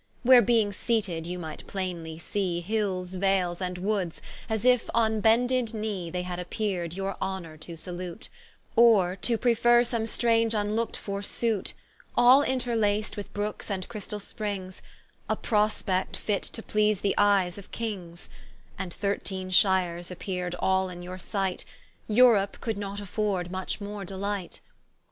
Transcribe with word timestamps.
Where 0.23 0.41
beeing 0.41 0.71
seated, 0.73 1.27
you 1.27 1.37
might 1.37 1.67
plainely 1.67 2.17
see, 2.17 2.59
Hills, 2.61 3.13
vales, 3.13 3.61
and 3.61 3.77
woods, 3.77 4.19
as 4.49 4.65
if 4.65 4.89
on 4.95 5.19
bended 5.19 5.75
knee 5.75 6.09
They 6.09 6.23
had 6.23 6.39
appeard, 6.39 6.95
your 6.95 7.15
honour 7.21 7.55
to 7.57 7.77
salute, 7.77 8.27
Or 8.75 9.15
to 9.17 9.37
preferre 9.37 9.83
some 9.83 10.07
strange 10.07 10.53
vnlook'd 10.53 10.97
for 10.97 11.21
sute: 11.21 11.75
All 12.17 12.41
interlac'd 12.43 13.15
with 13.15 13.31
brookes 13.35 13.69
and 13.69 13.87
christall 13.89 14.19
springs, 14.19 14.81
A 15.29 15.35
Prospect 15.35 16.17
fit 16.17 16.41
to 16.41 16.63
please 16.63 17.01
the 17.01 17.13
eyes 17.15 17.59
of 17.59 17.69
Kings: 17.69 18.27
And 18.79 18.91
thirteene 18.91 19.51
shires 19.51 20.09
appear'd 20.09 20.55
all 20.57 20.89
in 20.89 21.03
your 21.03 21.19
sight, 21.19 21.63
Europe 22.07 22.59
could 22.59 22.75
not 22.79 22.97
affoard 22.99 23.51
much 23.51 23.79
more 23.79 24.03
delight. 24.03 24.61